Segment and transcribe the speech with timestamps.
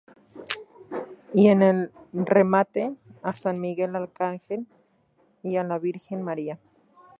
[1.31, 4.65] Y en el remate a San Miguel Arcángel
[5.43, 6.57] y a la Virgen María.